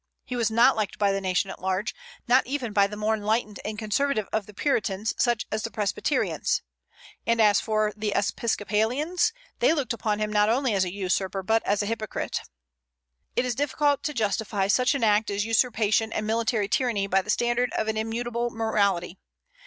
He 0.25 0.35
was 0.35 0.49
not 0.49 0.75
liked 0.75 0.97
by 0.97 1.11
the 1.11 1.21
nation 1.21 1.51
at 1.51 1.61
large, 1.61 1.93
not 2.27 2.47
even 2.47 2.73
by 2.73 2.87
the 2.87 2.97
more 2.97 3.13
enlightened 3.13 3.59
and 3.63 3.77
conservative 3.77 4.27
of 4.33 4.47
the 4.47 4.53
Puritans, 4.55 5.13
such 5.19 5.45
as 5.51 5.61
the 5.61 5.69
Presbyterians; 5.69 6.63
and 7.27 7.39
as 7.39 7.59
for 7.61 7.93
the 7.95 8.13
Episcopalians, 8.15 9.31
they 9.59 9.73
looked 9.73 9.93
upon 9.93 10.17
him 10.17 10.33
not 10.33 10.49
only 10.49 10.73
as 10.73 10.83
a 10.85 10.91
usurper 10.91 11.43
but 11.43 11.61
as 11.67 11.83
a 11.83 11.85
hypocrite. 11.85 12.41
It 13.35 13.45
is 13.45 13.53
difficult 13.53 14.01
to 14.05 14.13
justify 14.15 14.65
such 14.67 14.95
an 14.95 15.03
act 15.03 15.29
as 15.29 15.45
usurpation 15.45 16.11
and 16.11 16.25
military 16.25 16.67
tyranny 16.67 17.05
by 17.05 17.21
the 17.21 17.29
standard 17.29 17.71
of 17.73 17.87
an 17.87 17.95
immutable 17.95 18.49
morality. 18.49 19.19